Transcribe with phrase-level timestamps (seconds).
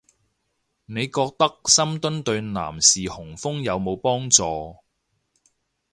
[0.87, 4.77] 你覺得深蹲對男士雄風有冇幫助